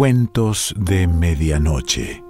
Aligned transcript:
Cuentos 0.00 0.74
de 0.78 1.06
Medianoche. 1.06 2.24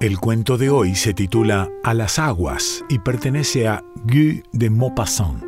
El 0.00 0.18
cuento 0.18 0.56
de 0.56 0.70
hoy 0.70 0.94
se 0.94 1.12
titula 1.12 1.68
A 1.84 1.92
las 1.92 2.18
aguas 2.18 2.82
y 2.88 2.98
pertenece 3.00 3.68
a 3.68 3.84
Guy 4.06 4.42
de 4.52 4.70
Maupassant. 4.70 5.47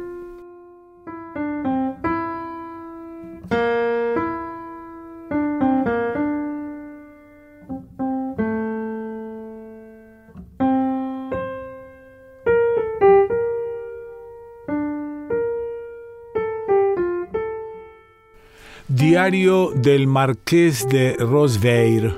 Del 19.31 20.09
Marqués 20.09 20.89
de 20.89 21.15
Roseveire, 21.17 22.17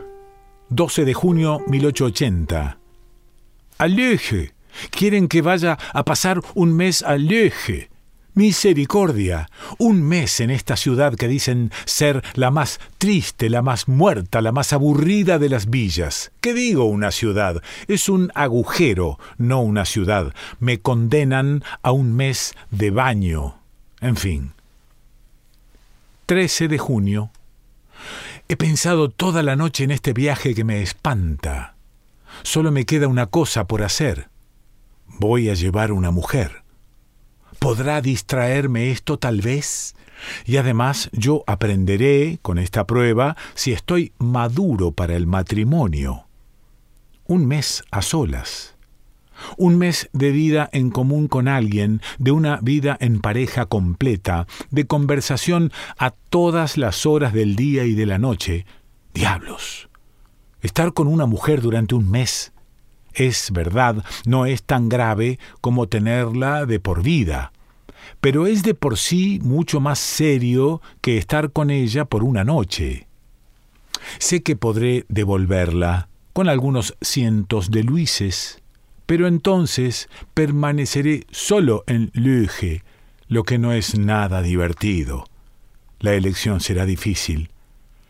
12 0.70 1.04
de 1.04 1.12
junio 1.12 1.60
1880. 1.68 2.78
Aleje. 3.76 4.54
Quieren 4.90 5.28
que 5.28 5.42
vaya 5.42 5.76
a 5.92 6.06
pasar 6.06 6.40
un 6.54 6.74
mes 6.74 7.02
a 7.02 7.10
Aleje. 7.10 7.90
Misericordia. 8.32 9.50
Un 9.76 10.02
mes 10.02 10.40
en 10.40 10.48
esta 10.48 10.74
ciudad 10.74 11.14
que 11.14 11.28
dicen 11.28 11.70
ser 11.84 12.22
la 12.32 12.50
más 12.50 12.80
triste, 12.96 13.50
la 13.50 13.60
más 13.60 13.88
muerta, 13.88 14.40
la 14.40 14.52
más 14.52 14.72
aburrida 14.72 15.38
de 15.38 15.50
las 15.50 15.68
villas. 15.68 16.32
¿Qué 16.40 16.54
digo 16.54 16.86
una 16.86 17.10
ciudad? 17.10 17.62
Es 17.88 18.08
un 18.08 18.32
agujero, 18.34 19.18
no 19.36 19.60
una 19.60 19.84
ciudad. 19.84 20.32
Me 20.60 20.80
condenan 20.80 21.62
a 21.82 21.92
un 21.92 22.16
mes 22.16 22.54
de 22.70 22.90
baño. 22.90 23.58
En 24.00 24.16
fin. 24.16 24.54
13 26.26 26.68
de 26.68 26.78
junio. 26.78 27.30
He 28.48 28.56
pensado 28.56 29.10
toda 29.10 29.42
la 29.42 29.56
noche 29.56 29.84
en 29.84 29.90
este 29.90 30.12
viaje 30.12 30.54
que 30.54 30.64
me 30.64 30.82
espanta. 30.82 31.76
Solo 32.42 32.70
me 32.70 32.84
queda 32.86 33.08
una 33.08 33.26
cosa 33.26 33.66
por 33.66 33.82
hacer. 33.82 34.28
Voy 35.06 35.48
a 35.48 35.54
llevar 35.54 35.92
una 35.92 36.10
mujer. 36.10 36.62
¿Podrá 37.58 38.00
distraerme 38.00 38.90
esto 38.90 39.18
tal 39.18 39.40
vez? 39.40 39.94
Y 40.44 40.56
además 40.56 41.10
yo 41.12 41.44
aprenderé 41.46 42.38
con 42.42 42.58
esta 42.58 42.86
prueba 42.86 43.36
si 43.54 43.72
estoy 43.72 44.12
maduro 44.18 44.92
para 44.92 45.16
el 45.16 45.26
matrimonio. 45.26 46.26
Un 47.26 47.46
mes 47.46 47.84
a 47.90 48.02
solas 48.02 48.71
un 49.56 49.78
mes 49.78 50.08
de 50.12 50.30
vida 50.30 50.68
en 50.72 50.90
común 50.90 51.28
con 51.28 51.48
alguien, 51.48 52.00
de 52.18 52.30
una 52.30 52.58
vida 52.62 52.96
en 53.00 53.20
pareja 53.20 53.66
completa, 53.66 54.46
de 54.70 54.86
conversación 54.86 55.72
a 55.98 56.10
todas 56.10 56.76
las 56.76 57.06
horas 57.06 57.32
del 57.32 57.56
día 57.56 57.84
y 57.84 57.94
de 57.94 58.06
la 58.06 58.18
noche. 58.18 58.66
Diablos. 59.14 59.88
Estar 60.60 60.92
con 60.92 61.06
una 61.06 61.26
mujer 61.26 61.60
durante 61.60 61.94
un 61.94 62.10
mes 62.10 62.52
es 63.14 63.50
verdad, 63.52 64.04
no 64.24 64.46
es 64.46 64.62
tan 64.62 64.88
grave 64.88 65.38
como 65.60 65.86
tenerla 65.86 66.66
de 66.66 66.80
por 66.80 67.02
vida, 67.02 67.52
pero 68.20 68.46
es 68.46 68.62
de 68.62 68.74
por 68.74 68.96
sí 68.96 69.38
mucho 69.42 69.80
más 69.80 69.98
serio 69.98 70.80
que 71.00 71.18
estar 71.18 71.52
con 71.52 71.70
ella 71.70 72.04
por 72.04 72.24
una 72.24 72.44
noche. 72.44 73.06
Sé 74.18 74.42
que 74.42 74.56
podré 74.56 75.04
devolverla 75.08 76.08
con 76.32 76.48
algunos 76.48 76.96
cientos 77.00 77.70
de 77.70 77.82
luises, 77.82 78.61
pero 79.06 79.26
entonces 79.26 80.08
permaneceré 80.34 81.24
solo 81.30 81.84
en 81.86 82.10
Luge, 82.14 82.82
lo 83.28 83.44
que 83.44 83.58
no 83.58 83.72
es 83.72 83.98
nada 83.98 84.42
divertido. 84.42 85.26
La 86.00 86.14
elección 86.14 86.60
será 86.60 86.84
difícil. 86.84 87.50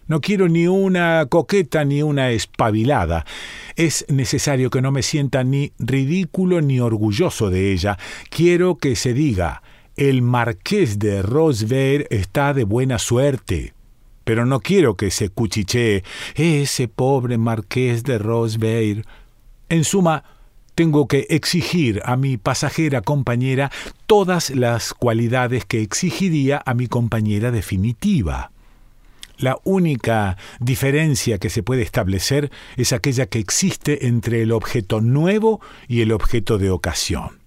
No 0.09 0.21
quiero 0.21 0.49
ni 0.49 0.67
una 0.67 1.25
coqueta 1.27 1.85
ni 1.85 2.03
una 2.03 2.31
espabilada. 2.31 3.25
Es 3.77 4.05
necesario 4.09 4.69
que 4.69 4.83
no 4.83 4.91
me 4.91 5.03
sienta 5.03 5.45
ni 5.45 5.73
ridículo 5.79 6.61
ni 6.61 6.81
orgulloso 6.81 7.51
de 7.51 7.73
ella. 7.73 7.99
Quiero 8.29 8.77
que 8.77 8.97
se 8.97 9.15
diga, 9.15 9.63
el 9.97 10.23
marqués 10.23 10.99
de 10.99 11.23
Rosver 11.23 12.09
está 12.11 12.53
de 12.53 12.65
buena 12.65 12.99
suerte. 12.99 13.75
Pero 14.25 14.45
no 14.45 14.61
quiero 14.61 14.97
que 14.97 15.11
se 15.11 15.29
cuchichee 15.29 16.03
ese 16.35 16.89
pobre 16.89 17.39
marqués 17.39 18.03
de 18.03 18.19
Rosveir. 18.19 19.05
En 19.69 19.85
suma, 19.85 20.25
tengo 20.75 21.07
que 21.07 21.27
exigir 21.31 22.01
a 22.05 22.17
mi 22.17 22.37
pasajera 22.37 23.03
compañera 23.03 23.71
todas 24.07 24.51
las 24.51 24.95
cualidades 24.95 25.65
que 25.65 25.83
exigiría 25.83 26.63
a 26.65 26.75
mi 26.75 26.87
compañera 26.87 27.51
definitiva. 27.51 28.53
La 29.39 29.59
única 29.65 30.37
diferencia 30.61 31.39
que 31.39 31.51
se 31.51 31.63
puede 31.63 31.83
establecer 31.83 32.51
es 32.77 32.93
aquella 32.93 33.27
que 33.27 33.39
existe 33.39 34.07
entre 34.07 34.43
el 34.43 34.53
objeto 34.53 35.01
nuevo 35.01 35.61
y 35.89 36.01
el 36.01 36.13
objeto 36.13 36.59
de 36.59 36.71
ocasión. 36.71 37.41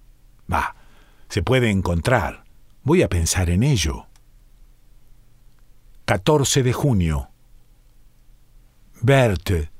Va, 0.52 0.76
se 1.28 1.42
puede 1.42 1.70
encontrar. 1.70 2.44
Voy 2.82 3.02
a 3.02 3.08
pensar 3.08 3.50
en 3.50 3.62
ello. 3.62 4.06
14 6.04 6.62
de 6.62 6.72
junio. 6.72 7.30
Berthe, 9.00 9.70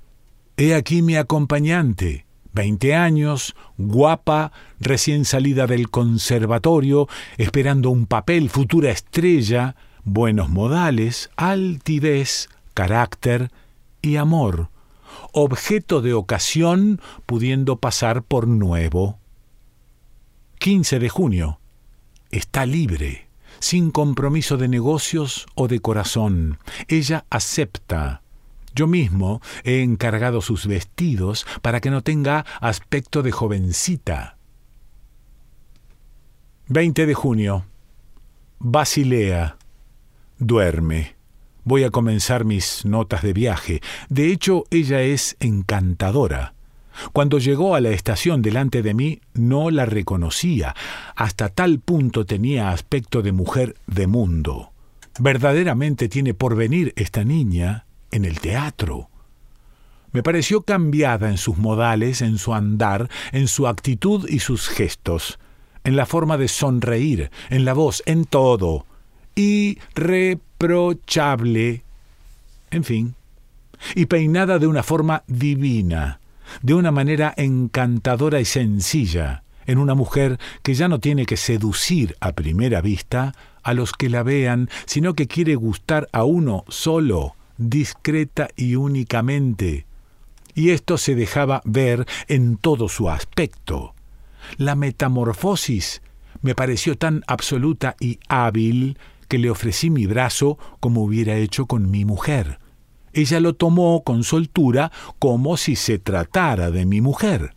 he 0.56 0.74
aquí 0.74 1.02
mi 1.02 1.16
acompañante. 1.16 2.25
Veinte 2.56 2.94
años, 2.94 3.54
guapa, 3.76 4.50
recién 4.80 5.26
salida 5.26 5.66
del 5.66 5.90
conservatorio, 5.90 7.06
esperando 7.36 7.90
un 7.90 8.06
papel, 8.06 8.48
futura 8.48 8.90
estrella, 8.90 9.76
buenos 10.04 10.48
modales, 10.48 11.28
altivez, 11.36 12.48
carácter 12.72 13.50
y 14.00 14.16
amor, 14.16 14.70
objeto 15.32 16.00
de 16.00 16.14
ocasión 16.14 16.98
pudiendo 17.26 17.76
pasar 17.76 18.22
por 18.22 18.48
nuevo. 18.48 19.18
15 20.58 20.98
de 20.98 21.10
junio. 21.10 21.60
Está 22.30 22.64
libre, 22.64 23.28
sin 23.58 23.90
compromiso 23.90 24.56
de 24.56 24.68
negocios 24.68 25.44
o 25.56 25.68
de 25.68 25.80
corazón. 25.80 26.58
Ella 26.88 27.26
acepta 27.28 28.22
yo 28.76 28.86
mismo 28.86 29.40
he 29.64 29.82
encargado 29.82 30.40
sus 30.42 30.66
vestidos 30.66 31.46
para 31.62 31.80
que 31.80 31.90
no 31.90 32.02
tenga 32.02 32.44
aspecto 32.60 33.22
de 33.22 33.32
jovencita. 33.32 34.36
20 36.68 37.06
de 37.06 37.14
junio. 37.14 37.64
Basilea. 38.58 39.56
Duerme. 40.38 41.16
Voy 41.64 41.84
a 41.84 41.90
comenzar 41.90 42.44
mis 42.44 42.84
notas 42.84 43.22
de 43.22 43.32
viaje. 43.32 43.80
De 44.10 44.30
hecho, 44.30 44.64
ella 44.70 45.00
es 45.00 45.36
encantadora. 45.40 46.52
Cuando 47.12 47.38
llegó 47.38 47.74
a 47.74 47.80
la 47.80 47.90
estación 47.90 48.42
delante 48.42 48.82
de 48.82 48.94
mí, 48.94 49.20
no 49.32 49.70
la 49.70 49.86
reconocía. 49.86 50.74
Hasta 51.14 51.48
tal 51.48 51.80
punto 51.80 52.26
tenía 52.26 52.70
aspecto 52.70 53.22
de 53.22 53.32
mujer 53.32 53.76
de 53.86 54.06
mundo. 54.06 54.72
Verdaderamente 55.18 56.08
tiene 56.08 56.34
por 56.34 56.56
venir 56.56 56.92
esta 56.96 57.24
niña 57.24 57.85
en 58.10 58.24
el 58.24 58.40
teatro. 58.40 59.10
Me 60.12 60.22
pareció 60.22 60.62
cambiada 60.62 61.28
en 61.28 61.36
sus 61.36 61.58
modales, 61.58 62.22
en 62.22 62.38
su 62.38 62.54
andar, 62.54 63.10
en 63.32 63.48
su 63.48 63.68
actitud 63.68 64.26
y 64.28 64.38
sus 64.38 64.68
gestos, 64.68 65.38
en 65.84 65.94
la 65.94 66.06
forma 66.06 66.38
de 66.38 66.48
sonreír, 66.48 67.30
en 67.50 67.66
la 67.66 67.74
voz, 67.74 68.02
en 68.06 68.24
todo. 68.24 68.86
Irreprochable. 69.34 71.82
En 72.70 72.84
fin. 72.84 73.14
Y 73.94 74.06
peinada 74.06 74.58
de 74.58 74.66
una 74.66 74.82
forma 74.82 75.22
divina, 75.26 76.20
de 76.62 76.72
una 76.74 76.90
manera 76.90 77.34
encantadora 77.36 78.40
y 78.40 78.46
sencilla, 78.46 79.42
en 79.66 79.78
una 79.78 79.94
mujer 79.94 80.38
que 80.62 80.74
ya 80.74 80.88
no 80.88 80.98
tiene 80.98 81.26
que 81.26 81.36
seducir 81.36 82.16
a 82.20 82.32
primera 82.32 82.80
vista 82.80 83.34
a 83.62 83.74
los 83.74 83.92
que 83.92 84.08
la 84.08 84.22
vean, 84.22 84.70
sino 84.86 85.14
que 85.14 85.26
quiere 85.26 85.56
gustar 85.56 86.08
a 86.12 86.24
uno 86.24 86.64
solo, 86.68 87.35
discreta 87.58 88.48
y 88.56 88.76
únicamente, 88.76 89.86
y 90.54 90.70
esto 90.70 90.98
se 90.98 91.14
dejaba 91.14 91.62
ver 91.64 92.06
en 92.28 92.56
todo 92.56 92.88
su 92.88 93.10
aspecto. 93.10 93.94
La 94.56 94.74
metamorfosis 94.74 96.02
me 96.42 96.54
pareció 96.54 96.96
tan 96.96 97.22
absoluta 97.26 97.96
y 98.00 98.18
hábil 98.28 98.98
que 99.28 99.38
le 99.38 99.50
ofrecí 99.50 99.90
mi 99.90 100.06
brazo 100.06 100.58
como 100.80 101.02
hubiera 101.02 101.36
hecho 101.36 101.66
con 101.66 101.90
mi 101.90 102.04
mujer. 102.04 102.58
Ella 103.12 103.40
lo 103.40 103.54
tomó 103.54 104.02
con 104.02 104.24
soltura 104.24 104.92
como 105.18 105.56
si 105.56 105.76
se 105.76 105.98
tratara 105.98 106.70
de 106.70 106.86
mi 106.86 107.00
mujer. 107.00 107.54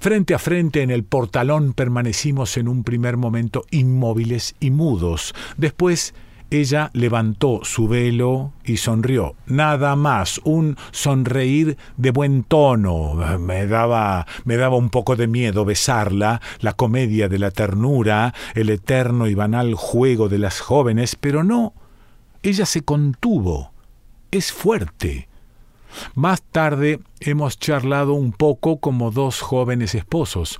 Frente 0.00 0.34
a 0.34 0.38
frente 0.38 0.82
en 0.82 0.90
el 0.90 1.04
portalón 1.04 1.72
permanecimos 1.72 2.56
en 2.56 2.68
un 2.68 2.82
primer 2.82 3.16
momento 3.16 3.64
inmóviles 3.70 4.54
y 4.58 4.70
mudos. 4.70 5.34
Después 5.56 6.14
ella 6.50 6.90
levantó 6.92 7.60
su 7.62 7.86
velo 7.86 8.52
y 8.64 8.76
sonrió. 8.76 9.36
Nada 9.46 9.94
más, 9.96 10.40
un 10.44 10.76
sonreír 10.90 11.76
de 11.96 12.10
buen 12.10 12.42
tono. 12.42 13.14
Me 13.38 13.66
daba, 13.66 14.26
me 14.44 14.56
daba 14.56 14.76
un 14.76 14.90
poco 14.90 15.16
de 15.16 15.28
miedo 15.28 15.64
besarla, 15.64 16.40
la 16.60 16.72
comedia 16.72 17.28
de 17.28 17.38
la 17.38 17.50
ternura, 17.50 18.34
el 18.54 18.70
eterno 18.70 19.28
y 19.28 19.34
banal 19.34 19.74
juego 19.74 20.28
de 20.28 20.38
las 20.38 20.60
jóvenes, 20.60 21.16
pero 21.16 21.44
no. 21.44 21.72
Ella 22.42 22.66
se 22.66 22.82
contuvo. 22.82 23.72
Es 24.30 24.52
fuerte. 24.52 25.28
Más 26.14 26.42
tarde 26.42 27.00
hemos 27.20 27.58
charlado 27.58 28.14
un 28.14 28.32
poco 28.32 28.78
como 28.78 29.10
dos 29.10 29.40
jóvenes 29.40 29.94
esposos, 29.94 30.58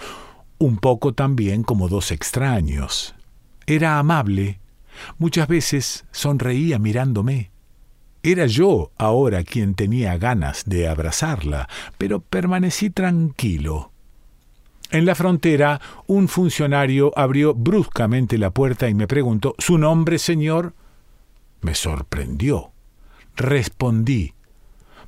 un 0.58 0.76
poco 0.76 1.14
también 1.14 1.62
como 1.62 1.88
dos 1.88 2.10
extraños. 2.10 3.14
Era 3.66 3.98
amable, 3.98 4.60
Muchas 5.18 5.48
veces 5.48 6.04
sonreía 6.10 6.78
mirándome. 6.78 7.50
Era 8.22 8.46
yo 8.46 8.92
ahora 8.98 9.44
quien 9.44 9.74
tenía 9.74 10.18
ganas 10.18 10.64
de 10.66 10.88
abrazarla, 10.88 11.68
pero 11.96 12.20
permanecí 12.20 12.90
tranquilo. 12.90 13.92
En 14.90 15.06
la 15.06 15.14
frontera, 15.14 15.80
un 16.06 16.28
funcionario 16.28 17.12
abrió 17.16 17.54
bruscamente 17.54 18.38
la 18.38 18.50
puerta 18.50 18.88
y 18.88 18.94
me 18.94 19.06
preguntó 19.06 19.54
¿Su 19.58 19.78
nombre, 19.78 20.18
señor? 20.18 20.74
Me 21.60 21.74
sorprendió. 21.74 22.72
Respondí 23.36 24.34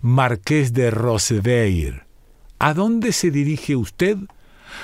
Marqués 0.01 0.73
de 0.73 0.91
Roseveir. 0.91 2.05
¿A 2.59 2.75
dónde 2.75 3.13
se 3.13 3.31
dirige 3.31 3.77
usted? 3.77 4.17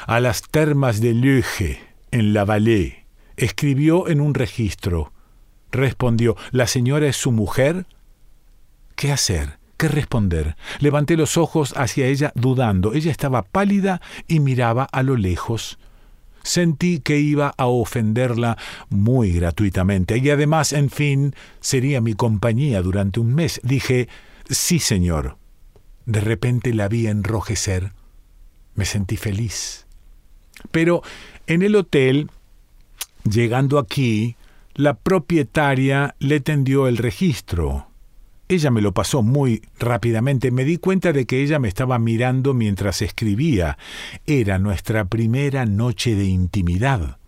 A 0.06 0.20
las 0.20 0.42
termas 0.42 1.00
de 1.00 1.14
Luge, 1.14 1.80
en 2.10 2.34
la 2.34 2.44
Valais. 2.44 2.97
Escribió 3.38 4.08
en 4.08 4.20
un 4.20 4.35
registro. 4.35 5.12
Respondió, 5.70 6.37
¿La 6.50 6.67
señora 6.67 7.06
es 7.06 7.17
su 7.17 7.31
mujer? 7.31 7.87
¿Qué 8.96 9.12
hacer? 9.12 9.61
¿Qué 9.76 9.87
responder? 9.87 10.56
Levanté 10.81 11.17
los 11.17 11.37
ojos 11.37 11.73
hacia 11.76 12.06
ella 12.06 12.32
dudando. 12.35 12.94
Ella 12.94 13.12
estaba 13.12 13.43
pálida 13.43 14.00
y 14.26 14.40
miraba 14.40 14.88
a 14.90 15.05
lo 15.05 15.17
lejos. 15.17 15.79
Sentí 16.43 16.99
que 16.99 17.20
iba 17.20 17.55
a 17.56 17.67
ofenderla 17.67 18.58
muy 18.88 19.31
gratuitamente 19.31 20.19
y 20.19 20.31
además, 20.31 20.73
en 20.73 20.91
fin, 20.91 21.34
sería 21.61 22.00
mi 22.00 22.14
compañía 22.14 22.82
durante 22.82 23.20
un 23.20 23.37
mes. 23.37 23.61
Dije, 23.62 24.08
sí, 24.50 24.81
señor. 24.81 25.37
De 26.06 26.20
repente 26.20 26.75
la 26.75 26.88
vi 26.88 27.06
enrojecer. 27.06 27.93
Me 28.75 28.84
sentí 28.84 29.17
feliz. 29.17 29.87
Pero 30.73 31.02
en 31.46 31.62
el 31.62 31.76
hotel 31.76 32.31
Llegando 33.30 33.78
aquí, 33.78 34.36
la 34.75 34.94
propietaria 34.94 36.14
le 36.19 36.40
tendió 36.40 36.88
el 36.88 36.96
registro. 36.96 37.88
Ella 38.48 38.70
me 38.70 38.80
lo 38.80 38.92
pasó 38.92 39.22
muy 39.22 39.62
rápidamente. 39.78 40.50
Me 40.50 40.64
di 40.64 40.78
cuenta 40.78 41.12
de 41.12 41.26
que 41.26 41.42
ella 41.42 41.58
me 41.58 41.69
estaba 41.69 41.98
mirando 41.98 42.54
mientras 42.54 43.02
escribía. 43.02 43.76
Era 44.26 44.58
nuestra 44.58 45.04
primera 45.04 45.66
noche 45.66 46.14
de 46.14 46.25
intimidad. 46.25 47.19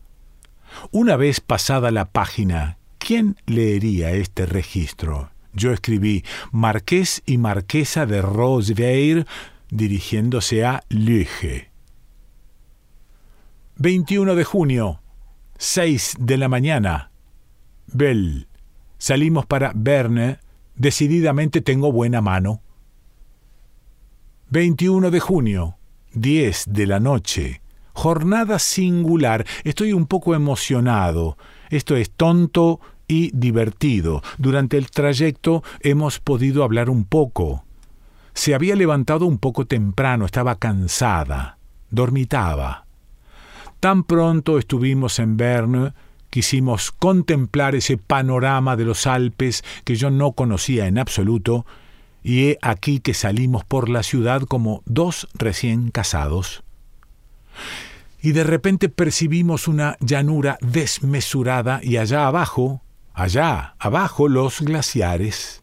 Una 0.90 1.16
vez 1.16 1.40
pasada 1.40 1.90
la 1.90 2.06
página, 2.06 2.78
¿quién 2.98 3.36
leería 3.44 4.12
este 4.12 4.46
registro? 4.46 5.30
Yo 5.52 5.72
escribí 5.72 6.24
Marqués 6.52 7.22
y 7.26 7.36
Marquesa 7.36 8.06
de 8.06 8.22
Roseveir 8.22 9.26
dirigiéndose 9.70 10.64
a 10.64 10.82
Luge. 10.88 11.70
21 13.76 14.34
de 14.34 14.44
junio 14.44 14.99
Seis 15.62 16.16
de 16.18 16.38
la 16.38 16.48
mañana. 16.48 17.10
Bell. 17.86 18.48
Salimos 18.96 19.44
para 19.44 19.72
Berne. 19.74 20.38
Decididamente 20.74 21.60
tengo 21.60 21.92
buena 21.92 22.22
mano. 22.22 22.62
21 24.48 25.10
de 25.10 25.20
junio. 25.20 25.76
10 26.14 26.64
de 26.72 26.86
la 26.86 26.98
noche. 26.98 27.60
Jornada 27.92 28.58
singular. 28.58 29.44
Estoy 29.62 29.92
un 29.92 30.06
poco 30.06 30.34
emocionado. 30.34 31.36
Esto 31.68 31.94
es 31.94 32.10
tonto 32.10 32.80
y 33.06 33.30
divertido. 33.34 34.22
Durante 34.38 34.78
el 34.78 34.90
trayecto 34.90 35.62
hemos 35.80 36.20
podido 36.20 36.64
hablar 36.64 36.88
un 36.88 37.04
poco. 37.04 37.66
Se 38.32 38.54
había 38.54 38.76
levantado 38.76 39.26
un 39.26 39.36
poco 39.36 39.66
temprano, 39.66 40.24
estaba 40.24 40.54
cansada, 40.54 41.58
dormitaba. 41.90 42.86
Tan 43.80 44.04
pronto 44.04 44.58
estuvimos 44.58 45.18
en 45.18 45.38
Berne, 45.38 45.94
quisimos 46.28 46.92
contemplar 46.92 47.74
ese 47.74 47.96
panorama 47.96 48.76
de 48.76 48.84
los 48.84 49.06
Alpes 49.06 49.64
que 49.84 49.96
yo 49.96 50.10
no 50.10 50.32
conocía 50.32 50.86
en 50.86 50.98
absoluto, 50.98 51.64
y 52.22 52.48
he 52.48 52.58
aquí 52.60 53.00
que 53.00 53.14
salimos 53.14 53.64
por 53.64 53.88
la 53.88 54.02
ciudad 54.02 54.42
como 54.42 54.82
dos 54.84 55.28
recién 55.32 55.90
casados. 55.90 56.62
Y 58.20 58.32
de 58.32 58.44
repente 58.44 58.90
percibimos 58.90 59.66
una 59.66 59.96
llanura 60.00 60.58
desmesurada 60.60 61.80
y 61.82 61.96
allá 61.96 62.26
abajo, 62.26 62.82
allá 63.14 63.74
abajo 63.78 64.28
los 64.28 64.60
glaciares. 64.60 65.62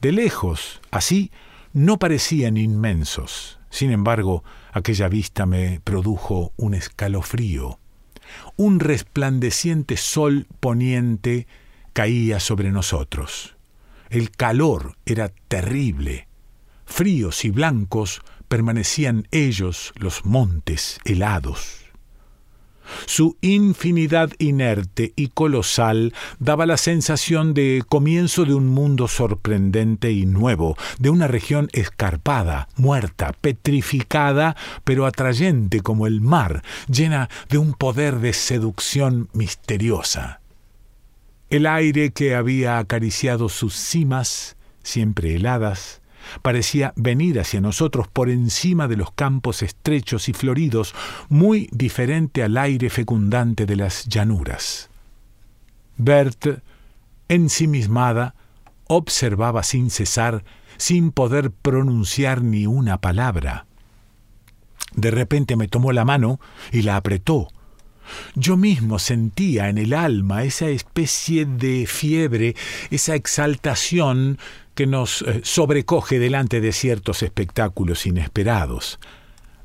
De 0.00 0.12
lejos, 0.12 0.80
así, 0.90 1.30
no 1.74 1.98
parecían 1.98 2.56
inmensos. 2.56 3.58
Sin 3.68 3.90
embargo, 3.90 4.44
Aquella 4.74 5.08
vista 5.08 5.46
me 5.46 5.80
produjo 5.84 6.52
un 6.56 6.74
escalofrío. 6.74 7.78
Un 8.56 8.80
resplandeciente 8.80 9.96
sol 9.96 10.48
poniente 10.58 11.46
caía 11.92 12.40
sobre 12.40 12.72
nosotros. 12.72 13.56
El 14.10 14.32
calor 14.32 14.96
era 15.06 15.28
terrible. 15.28 16.26
Fríos 16.86 17.44
y 17.44 17.50
blancos 17.50 18.20
permanecían 18.48 19.28
ellos 19.30 19.92
los 19.94 20.24
montes 20.24 20.98
helados. 21.04 21.83
Su 23.06 23.36
infinidad 23.40 24.30
inerte 24.38 25.12
y 25.16 25.28
colosal 25.28 26.14
daba 26.38 26.66
la 26.66 26.76
sensación 26.76 27.54
de 27.54 27.82
comienzo 27.88 28.44
de 28.44 28.54
un 28.54 28.66
mundo 28.66 29.08
sorprendente 29.08 30.12
y 30.12 30.26
nuevo, 30.26 30.76
de 30.98 31.10
una 31.10 31.26
región 31.26 31.68
escarpada, 31.72 32.68
muerta, 32.76 33.34
petrificada, 33.40 34.56
pero 34.84 35.06
atrayente 35.06 35.80
como 35.80 36.06
el 36.06 36.20
mar, 36.20 36.62
llena 36.88 37.28
de 37.48 37.58
un 37.58 37.74
poder 37.74 38.20
de 38.20 38.32
seducción 38.32 39.28
misteriosa. 39.32 40.40
El 41.50 41.66
aire 41.66 42.10
que 42.10 42.34
había 42.34 42.78
acariciado 42.78 43.48
sus 43.48 43.74
cimas, 43.74 44.56
siempre 44.82 45.34
heladas, 45.36 46.00
parecía 46.42 46.92
venir 46.96 47.40
hacia 47.40 47.60
nosotros 47.60 48.08
por 48.08 48.30
encima 48.30 48.88
de 48.88 48.96
los 48.96 49.12
campos 49.12 49.62
estrechos 49.62 50.28
y 50.28 50.32
floridos, 50.32 50.94
muy 51.28 51.68
diferente 51.72 52.42
al 52.42 52.56
aire 52.56 52.90
fecundante 52.90 53.66
de 53.66 53.76
las 53.76 54.06
llanuras. 54.06 54.90
Bert, 55.96 56.60
ensimismada, 57.28 58.34
observaba 58.86 59.62
sin 59.62 59.90
cesar, 59.90 60.44
sin 60.76 61.12
poder 61.12 61.50
pronunciar 61.50 62.42
ni 62.42 62.66
una 62.66 63.00
palabra. 63.00 63.66
De 64.94 65.10
repente 65.10 65.56
me 65.56 65.68
tomó 65.68 65.92
la 65.92 66.04
mano 66.04 66.40
y 66.72 66.82
la 66.82 66.96
apretó. 66.96 67.48
Yo 68.34 68.56
mismo 68.56 68.98
sentía 68.98 69.68
en 69.68 69.78
el 69.78 69.94
alma 69.94 70.44
esa 70.44 70.68
especie 70.68 71.46
de 71.46 71.86
fiebre, 71.86 72.54
esa 72.90 73.14
exaltación 73.14 74.38
que 74.74 74.86
nos 74.86 75.22
eh, 75.22 75.40
sobrecoge 75.44 76.18
delante 76.18 76.60
de 76.60 76.72
ciertos 76.72 77.22
espectáculos 77.22 78.06
inesperados. 78.06 78.98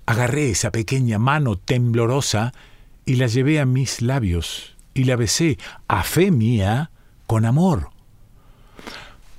Agarré 0.06 0.52
esa 0.52 0.72
pequeña 0.72 1.20
mano 1.20 1.58
temblorosa 1.58 2.54
y 3.06 3.16
la 3.16 3.28
llevé 3.28 3.60
a 3.60 3.66
mis 3.66 4.02
labios 4.02 4.76
y 4.94 5.06
la 5.06 5.16
besé, 5.16 5.58
a 5.88 6.04
fe 6.04 6.32
mía, 6.32 6.92
con 7.28 7.46
amor. 7.46 7.90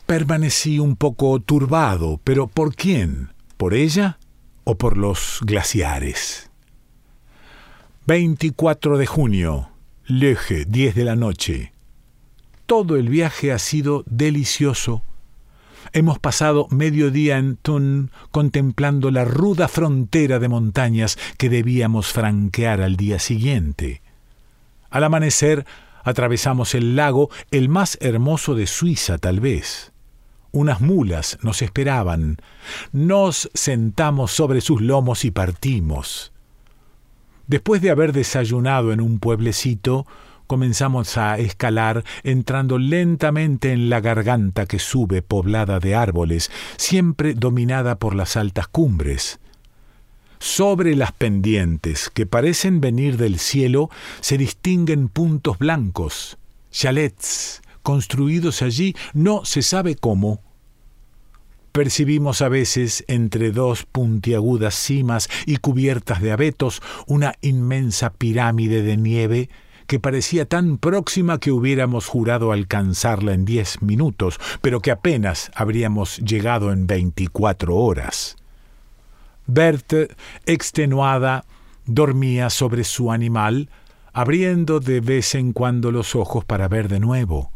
Permanecí 0.06 0.78
un 0.78 0.96
poco 0.96 1.38
turbado, 1.40 2.20
pero 2.24 2.46
¿por 2.46 2.74
quién? 2.74 3.32
¿Por 3.56 3.74
ella 3.74 4.18
o 4.64 4.76
por 4.76 4.96
los 4.96 5.40
glaciares? 5.42 6.50
24 8.06 8.98
de 8.98 9.06
junio, 9.06 9.70
Leje, 10.06 10.64
10 10.64 10.94
de 10.96 11.04
la 11.04 11.14
noche. 11.14 11.72
Todo 12.66 12.96
el 12.96 13.08
viaje 13.08 13.52
ha 13.52 13.58
sido 13.58 14.02
delicioso 14.06 15.04
Hemos 15.92 16.20
pasado 16.20 16.68
medio 16.70 17.10
día 17.10 17.38
en 17.38 17.56
Thun 17.56 18.12
contemplando 18.30 19.10
la 19.10 19.24
ruda 19.24 19.66
frontera 19.66 20.38
de 20.38 20.48
montañas 20.48 21.18
que 21.36 21.48
debíamos 21.48 22.12
franquear 22.12 22.80
al 22.80 22.96
día 22.96 23.18
siguiente. 23.18 24.00
Al 24.88 25.02
amanecer 25.02 25.66
atravesamos 26.04 26.76
el 26.76 26.94
lago, 26.94 27.28
el 27.50 27.68
más 27.68 27.98
hermoso 28.00 28.54
de 28.54 28.68
Suiza 28.68 29.18
tal 29.18 29.40
vez. 29.40 29.90
Unas 30.52 30.80
mulas 30.80 31.38
nos 31.42 31.60
esperaban. 31.60 32.36
Nos 32.92 33.50
sentamos 33.54 34.30
sobre 34.30 34.60
sus 34.60 34.80
lomos 34.80 35.24
y 35.24 35.32
partimos. 35.32 36.32
Después 37.48 37.82
de 37.82 37.90
haber 37.90 38.12
desayunado 38.12 38.92
en 38.92 39.00
un 39.00 39.18
pueblecito, 39.18 40.06
comenzamos 40.50 41.16
a 41.16 41.38
escalar, 41.38 42.02
entrando 42.24 42.76
lentamente 42.76 43.70
en 43.70 43.88
la 43.88 44.00
garganta 44.00 44.66
que 44.66 44.80
sube 44.80 45.22
poblada 45.22 45.78
de 45.78 45.94
árboles, 45.94 46.50
siempre 46.76 47.34
dominada 47.34 48.00
por 48.00 48.16
las 48.16 48.36
altas 48.36 48.66
cumbres. 48.66 49.38
Sobre 50.40 50.96
las 50.96 51.12
pendientes, 51.12 52.10
que 52.10 52.26
parecen 52.26 52.80
venir 52.80 53.16
del 53.16 53.38
cielo, 53.38 53.90
se 54.20 54.38
distinguen 54.38 55.08
puntos 55.08 55.56
blancos, 55.60 56.36
chalets, 56.72 57.62
construidos 57.84 58.60
allí 58.60 58.96
no 59.14 59.44
se 59.44 59.62
sabe 59.62 59.94
cómo. 59.94 60.42
Percibimos 61.70 62.42
a 62.42 62.48
veces 62.48 63.04
entre 63.06 63.52
dos 63.52 63.84
puntiagudas 63.84 64.74
cimas 64.74 65.28
y 65.46 65.58
cubiertas 65.58 66.20
de 66.20 66.32
abetos 66.32 66.82
una 67.06 67.36
inmensa 67.40 68.12
pirámide 68.12 68.82
de 68.82 68.96
nieve 68.96 69.48
que 69.90 69.98
parecía 69.98 70.44
tan 70.44 70.78
próxima 70.78 71.40
que 71.40 71.50
hubiéramos 71.50 72.06
jurado 72.06 72.52
alcanzarla 72.52 73.34
en 73.34 73.44
diez 73.44 73.82
minutos, 73.82 74.38
pero 74.62 74.78
que 74.78 74.92
apenas 74.92 75.50
habríamos 75.52 76.18
llegado 76.18 76.70
en 76.70 76.86
veinticuatro 76.86 77.74
horas. 77.74 78.36
Berthe, 79.48 80.14
extenuada, 80.46 81.44
dormía 81.86 82.50
sobre 82.50 82.84
su 82.84 83.10
animal, 83.10 83.68
abriendo 84.12 84.78
de 84.78 85.00
vez 85.00 85.34
en 85.34 85.52
cuando 85.52 85.90
los 85.90 86.14
ojos 86.14 86.44
para 86.44 86.68
ver 86.68 86.86
de 86.86 87.00
nuevo. 87.00 87.50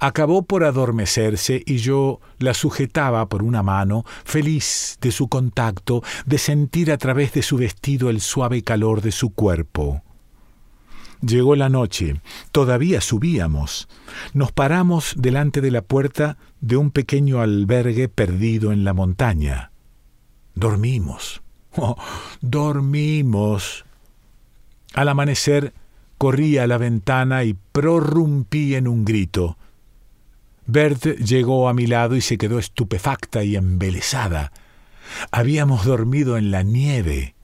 Acabó 0.00 0.44
por 0.44 0.64
adormecerse 0.64 1.62
y 1.66 1.76
yo 1.76 2.18
la 2.38 2.54
sujetaba 2.54 3.28
por 3.28 3.42
una 3.42 3.62
mano, 3.62 4.06
feliz 4.24 4.96
de 5.02 5.12
su 5.12 5.28
contacto, 5.28 6.02
de 6.24 6.38
sentir 6.38 6.90
a 6.90 6.96
través 6.96 7.34
de 7.34 7.42
su 7.42 7.58
vestido 7.58 8.08
el 8.08 8.22
suave 8.22 8.62
calor 8.62 9.02
de 9.02 9.12
su 9.12 9.34
cuerpo. 9.34 10.02
Llegó 11.20 11.56
la 11.56 11.68
noche, 11.68 12.20
todavía 12.52 13.00
subíamos. 13.00 13.88
Nos 14.34 14.52
paramos 14.52 15.14
delante 15.16 15.60
de 15.60 15.70
la 15.70 15.82
puerta 15.82 16.36
de 16.60 16.76
un 16.76 16.90
pequeño 16.90 17.40
albergue 17.40 18.08
perdido 18.08 18.72
en 18.72 18.84
la 18.84 18.92
montaña. 18.92 19.70
Dormimos. 20.54 21.42
Oh, 21.78 21.94
dormimos. 22.40 23.84
Al 24.94 25.10
amanecer 25.10 25.74
corrí 26.16 26.56
a 26.56 26.66
la 26.66 26.78
ventana 26.78 27.44
y 27.44 27.52
prorrumpí 27.52 28.74
en 28.76 28.88
un 28.88 29.04
grito. 29.04 29.58
Bert 30.64 31.04
llegó 31.18 31.68
a 31.68 31.74
mi 31.74 31.86
lado 31.86 32.16
y 32.16 32.22
se 32.22 32.38
quedó 32.38 32.58
estupefacta 32.58 33.44
y 33.44 33.56
embelesada. 33.56 34.52
Habíamos 35.30 35.84
dormido 35.84 36.38
en 36.38 36.50
la 36.50 36.62
nieve 36.62 37.35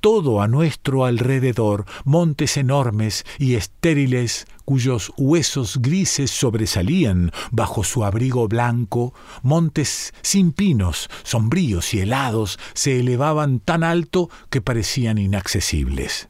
todo 0.00 0.40
a 0.40 0.48
nuestro 0.48 1.04
alrededor, 1.04 1.84
montes 2.04 2.56
enormes 2.56 3.24
y 3.38 3.54
estériles 3.54 4.46
cuyos 4.64 5.12
huesos 5.16 5.82
grises 5.82 6.30
sobresalían 6.30 7.32
bajo 7.50 7.82
su 7.84 8.04
abrigo 8.04 8.46
blanco, 8.48 9.12
montes 9.42 10.14
sin 10.22 10.52
pinos, 10.52 11.10
sombríos 11.22 11.92
y 11.94 12.00
helados, 12.00 12.58
se 12.74 13.00
elevaban 13.00 13.60
tan 13.60 13.82
alto 13.82 14.30
que 14.48 14.60
parecían 14.60 15.18
inaccesibles. 15.18 16.28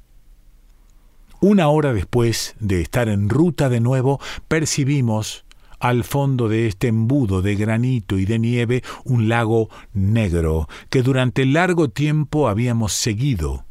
Una 1.41 1.69
hora 1.69 1.93
después 1.95 2.55
de 2.61 2.83
estar 2.83 3.09
en 3.09 3.31
ruta 3.31 3.69
de 3.69 3.81
nuevo, 3.81 4.21
percibimos 4.49 5.45
al 5.81 6.05
fondo 6.05 6.49
de 6.49 6.67
este 6.67 6.89
embudo 6.89 7.43
de 7.43 7.57
granito 7.57 8.19
y 8.19 8.27
de 8.27 8.39
nieve 8.39 8.85
un 9.05 9.29
lago 9.29 9.69
negro 9.93 10.69
que 10.91 11.03
durante 11.03 11.47
largo 11.47 11.89
tiempo 11.89 12.49
habíamos 12.49 12.93
seguido. 12.93 13.65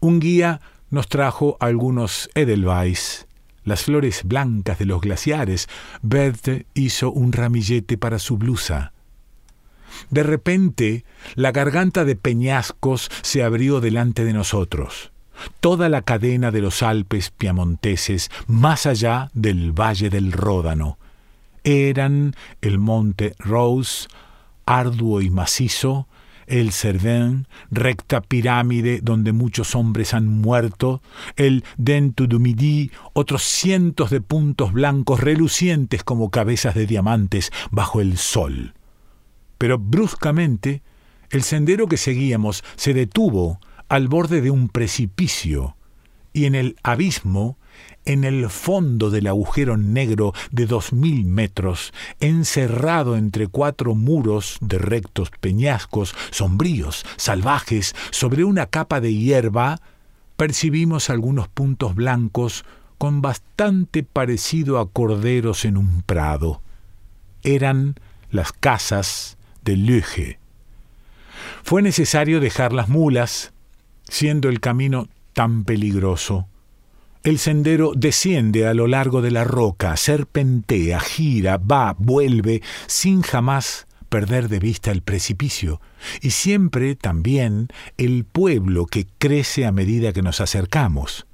Un 0.00 0.20
guía 0.20 0.60
nos 0.90 1.08
trajo 1.08 1.56
algunos 1.60 2.30
edelweiss, 2.34 3.26
las 3.64 3.84
flores 3.84 4.22
blancas 4.24 4.78
de 4.78 4.84
los 4.84 5.00
glaciares. 5.00 5.68
Bert 6.02 6.66
hizo 6.74 7.10
un 7.10 7.32
ramillete 7.32 7.96
para 7.98 8.18
su 8.18 8.36
blusa. 8.36 8.92
De 10.10 10.22
repente, 10.22 11.04
la 11.34 11.52
garganta 11.52 12.04
de 12.04 12.16
peñascos 12.16 13.10
se 13.22 13.42
abrió 13.42 13.80
delante 13.80 14.24
de 14.24 14.32
nosotros. 14.32 15.12
Toda 15.60 15.88
la 15.88 16.02
cadena 16.02 16.50
de 16.50 16.60
los 16.60 16.82
Alpes 16.82 17.30
piamonteses, 17.30 18.30
más 18.46 18.86
allá 18.86 19.30
del 19.34 19.72
Valle 19.72 20.10
del 20.10 20.32
Ródano, 20.32 20.98
eran 21.64 22.34
el 22.60 22.78
monte 22.78 23.34
Rose, 23.38 24.08
arduo 24.66 25.20
y 25.20 25.30
macizo, 25.30 26.06
el 26.46 26.72
Cervin, 26.72 27.46
recta 27.70 28.20
pirámide 28.20 29.00
donde 29.02 29.32
muchos 29.32 29.74
hombres 29.74 30.14
han 30.14 30.28
muerto, 30.28 31.02
el 31.36 31.64
Dent 31.78 32.20
du 32.20 32.38
Midi, 32.38 32.90
otros 33.14 33.42
cientos 33.42 34.10
de 34.10 34.20
puntos 34.20 34.72
blancos 34.72 35.20
relucientes 35.20 36.04
como 36.04 36.30
cabezas 36.30 36.74
de 36.74 36.86
diamantes 36.86 37.50
bajo 37.70 38.00
el 38.00 38.18
sol. 38.18 38.74
Pero 39.58 39.78
bruscamente 39.78 40.82
el 41.30 41.42
sendero 41.42 41.86
que 41.88 41.96
seguíamos 41.96 42.62
se 42.76 42.92
detuvo 42.92 43.58
al 43.88 44.08
borde 44.08 44.40
de 44.40 44.50
un 44.50 44.68
precipicio, 44.68 45.76
y 46.32 46.46
en 46.46 46.54
el 46.54 46.76
abismo 46.82 47.56
en 48.04 48.24
el 48.24 48.50
fondo 48.50 49.10
del 49.10 49.26
agujero 49.26 49.76
negro 49.76 50.32
de 50.50 50.66
dos 50.66 50.92
mil 50.92 51.24
metros, 51.24 51.92
encerrado 52.20 53.16
entre 53.16 53.46
cuatro 53.46 53.94
muros 53.94 54.58
de 54.60 54.78
rectos 54.78 55.30
peñascos, 55.40 56.14
sombríos, 56.30 57.04
salvajes, 57.16 57.94
sobre 58.10 58.44
una 58.44 58.66
capa 58.66 59.00
de 59.00 59.14
hierba, 59.14 59.80
percibimos 60.36 61.10
algunos 61.10 61.48
puntos 61.48 61.94
blancos 61.94 62.64
con 62.98 63.22
bastante 63.22 64.02
parecido 64.02 64.78
a 64.78 64.88
corderos 64.88 65.64
en 65.64 65.76
un 65.76 66.02
prado. 66.02 66.62
Eran 67.42 67.96
las 68.30 68.52
casas 68.52 69.36
de 69.62 69.76
Luge. 69.76 70.38
Fue 71.62 71.82
necesario 71.82 72.40
dejar 72.40 72.72
las 72.72 72.88
mulas, 72.88 73.52
siendo 74.08 74.48
el 74.48 74.60
camino 74.60 75.08
tan 75.32 75.64
peligroso. 75.64 76.46
El 77.24 77.38
sendero 77.38 77.92
desciende 77.96 78.66
a 78.66 78.74
lo 78.74 78.86
largo 78.86 79.22
de 79.22 79.30
la 79.30 79.44
roca, 79.44 79.96
serpentea, 79.96 81.00
gira, 81.00 81.56
va, 81.56 81.96
vuelve, 81.98 82.60
sin 82.86 83.22
jamás 83.22 83.86
perder 84.10 84.50
de 84.50 84.58
vista 84.58 84.90
el 84.90 85.00
precipicio, 85.00 85.80
y 86.20 86.32
siempre 86.32 86.96
también 86.96 87.68
el 87.96 88.26
pueblo 88.26 88.84
que 88.84 89.06
crece 89.16 89.64
a 89.64 89.72
medida 89.72 90.12
que 90.12 90.20
nos 90.20 90.42
acercamos. 90.42 91.26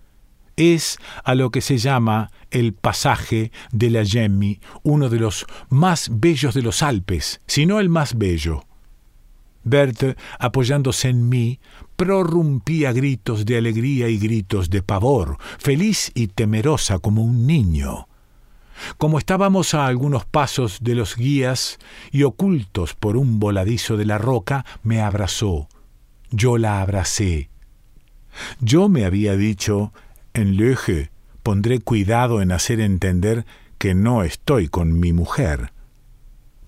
Es 0.54 0.98
a 1.24 1.34
lo 1.34 1.50
que 1.50 1.60
se 1.60 1.78
llama 1.78 2.30
el 2.52 2.72
pasaje 2.72 3.50
de 3.72 3.90
la 3.90 4.04
Gemmi, 4.04 4.60
uno 4.84 5.08
de 5.08 5.18
los 5.18 5.44
más 5.70 6.08
bellos 6.12 6.54
de 6.54 6.62
los 6.62 6.84
Alpes, 6.84 7.40
si 7.48 7.66
no 7.66 7.80
el 7.80 7.88
más 7.88 8.16
bello. 8.16 8.64
Berthe, 9.62 10.16
apoyándose 10.38 11.08
en 11.08 11.28
mí, 11.28 11.60
prorrumpía 11.96 12.92
gritos 12.92 13.44
de 13.44 13.58
alegría 13.58 14.08
y 14.08 14.18
gritos 14.18 14.70
de 14.70 14.82
pavor, 14.82 15.36
feliz 15.58 16.10
y 16.14 16.28
temerosa 16.28 16.98
como 16.98 17.22
un 17.22 17.46
niño. 17.46 18.08
Como 18.96 19.18
estábamos 19.18 19.74
a 19.74 19.86
algunos 19.86 20.24
pasos 20.24 20.78
de 20.80 20.94
los 20.94 21.16
guías 21.16 21.78
y 22.10 22.22
ocultos 22.22 22.94
por 22.94 23.16
un 23.16 23.38
voladizo 23.38 23.96
de 23.96 24.06
la 24.06 24.18
roca, 24.18 24.64
me 24.82 25.00
abrazó. 25.00 25.68
Yo 26.30 26.56
la 26.56 26.80
abracé. 26.80 27.50
Yo 28.60 28.88
me 28.88 29.04
había 29.04 29.36
dicho, 29.36 29.92
en 30.32 30.56
Leje 30.56 31.10
pondré 31.42 31.80
cuidado 31.80 32.40
en 32.42 32.52
hacer 32.52 32.80
entender 32.80 33.44
que 33.78 33.94
no 33.94 34.22
estoy 34.22 34.68
con 34.68 34.98
mi 34.98 35.12
mujer. 35.12 35.72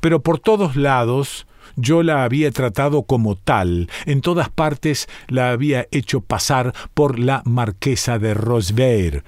Pero 0.01 0.23
por 0.23 0.39
todos 0.39 0.77
lados 0.77 1.47
yo 1.77 2.03
la 2.03 2.25
había 2.25 2.51
tratado 2.51 3.05
como 3.05 3.37
tal, 3.37 3.89
en 4.07 4.21
todas 4.21 4.49
partes 4.49 5.09
la 5.29 5.51
había 5.51 5.87
hecho 5.91 6.21
pasar 6.21 6.75
por 6.95 7.19
la 7.19 7.43
marquesa 7.45 8.19
de 8.19 8.35
Rosveir. 8.35 9.25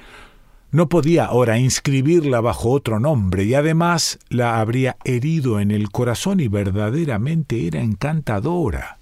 No 0.71 0.88
podía 0.88 1.26
ahora 1.26 1.59
inscribirla 1.59 2.41
bajo 2.41 2.71
otro 2.71 2.99
nombre 2.99 3.45
y 3.45 3.55
además 3.55 4.19
la 4.29 4.59
habría 4.59 4.97
herido 5.05 5.61
en 5.61 5.71
el 5.71 5.91
corazón 5.91 6.41
y 6.41 6.49
verdaderamente 6.49 7.69
era 7.69 7.81
encantadora. 7.81 8.99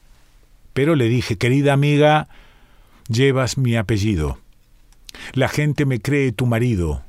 Pero 0.75 0.97
le 0.97 1.09
dije, 1.09 1.39
querida 1.39 1.73
amiga, 1.73 2.29
llevas 3.09 3.57
mi 3.57 3.77
apellido. 3.77 4.39
La 5.33 5.49
gente 5.49 5.87
me 5.87 6.01
cree 6.01 6.33
tu 6.33 6.45
marido. 6.45 7.03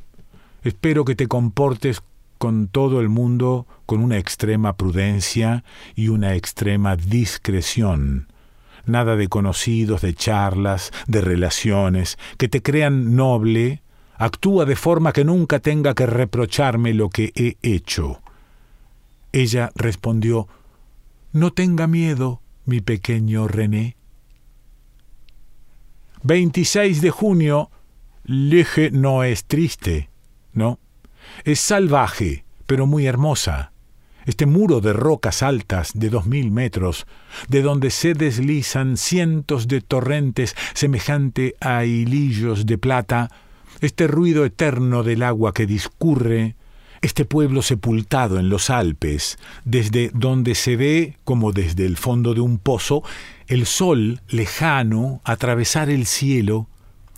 Espero 0.64 1.04
que 1.04 1.16
te 1.16 1.28
comportes 1.28 2.02
con 2.44 2.68
todo 2.68 3.00
el 3.00 3.08
mundo 3.08 3.68
con 3.86 4.02
una 4.04 4.18
extrema 4.18 4.76
prudencia 4.76 5.64
y 5.96 6.10
una 6.10 6.36
extrema 6.36 6.98
discreción. 6.98 8.28
Nada 8.86 9.16
de 9.16 9.30
conocidos, 9.30 10.02
de 10.02 10.14
charlas, 10.14 10.92
de 11.08 11.22
relaciones, 11.22 12.18
que 12.38 12.50
te 12.50 12.62
crean 12.62 13.16
noble, 13.16 13.82
actúa 14.18 14.66
de 14.66 14.76
forma 14.76 15.14
que 15.14 15.24
nunca 15.24 15.60
tenga 15.60 15.94
que 15.94 16.06
reprocharme 16.06 16.94
lo 16.94 17.08
que 17.08 17.32
he 17.34 17.56
hecho. 17.62 18.20
Ella 19.32 19.72
respondió 19.74 20.50
No 21.32 21.54
tenga 21.54 21.88
miedo, 21.88 22.42
mi 22.66 22.82
pequeño 22.82 23.48
René. 23.48 23.96
26 26.24 27.00
de 27.00 27.10
junio 27.10 27.72
Leje 28.26 28.92
no 28.92 29.24
es 29.24 29.46
triste, 29.46 30.10
no. 30.52 30.78
Es 31.44 31.60
salvaje, 31.60 32.46
pero 32.66 32.86
muy 32.86 33.06
hermosa. 33.06 33.72
Este 34.26 34.46
muro 34.46 34.80
de 34.80 34.94
rocas 34.94 35.44
altas 35.44 35.92
de 35.94 36.10
dos 36.10 36.26
mil 36.26 36.50
metros, 36.52 37.06
de 37.50 37.62
donde 37.62 37.90
se 37.90 38.14
deslizan 38.14 38.96
cientos 38.96 39.68
de 39.68 39.82
torrentes 39.82 40.56
semejante 40.74 41.56
a 41.60 41.84
hilillos 41.84 42.66
de 42.66 42.78
plata, 42.78 43.30
este 43.82 44.08
ruido 44.08 44.46
eterno 44.46 45.04
del 45.04 45.24
agua 45.24 45.54
que 45.54 45.66
discurre, 45.66 46.56
este 47.04 47.26
pueblo 47.26 47.62
sepultado 47.62 48.40
en 48.40 48.48
los 48.48 48.70
Alpes, 48.70 49.38
desde 49.66 50.10
donde 50.14 50.56
se 50.56 50.78
ve, 50.78 51.18
como 51.26 51.52
desde 51.52 51.86
el 51.86 51.98
fondo 51.98 52.34
de 52.34 52.40
un 52.40 52.58
pozo, 52.58 53.04
el 53.48 53.66
sol 53.66 54.22
lejano 54.30 55.20
atravesar 55.26 55.90
el 55.90 56.06
cielo, 56.06 56.70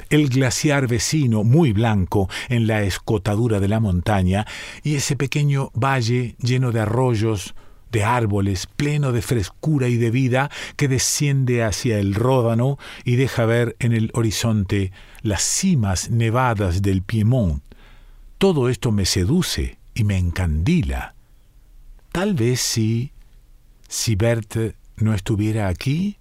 el 0.10 0.30
glaciar 0.30 0.88
vecino 0.88 1.44
muy 1.44 1.74
blanco 1.74 2.30
en 2.50 2.68
la 2.68 2.84
escotadura 2.84 3.60
de 3.60 3.68
la 3.68 3.80
montaña, 3.80 4.46
y 4.84 4.96
ese 4.96 5.16
pequeño 5.16 5.72
valle 5.74 6.36
lleno 6.40 6.72
de 6.72 6.82
arroyos, 6.82 7.56
de 7.92 8.04
árboles, 8.04 8.68
pleno 8.68 9.14
de 9.14 9.22
frescura 9.22 9.88
y 9.88 9.96
de 9.96 10.12
vida, 10.12 10.52
que 10.75 10.88
desciende 10.88 11.64
hacia 11.64 11.98
el 11.98 12.14
Ródano 12.14 12.78
y 13.06 13.16
deja 13.16 13.46
ver 13.46 13.75
en 13.80 13.94
el 13.94 14.12
horizonte 14.14 14.92
las 15.22 15.42
cimas 15.44 16.10
nevadas 16.10 16.82
del 16.82 17.04
Piemont. 17.04 17.64
Todo 18.38 18.68
esto 18.68 18.92
me 18.92 19.06
seduce 19.06 19.78
y 19.94 20.04
me 20.04 20.18
encandila. 20.18 21.16
Tal 22.12 22.34
vez 22.34 22.60
si... 22.60 23.12
si 23.88 24.16
Berthe 24.16 24.75
no 24.98 25.14
estuviera 25.14 25.68
aquí. 25.70 26.18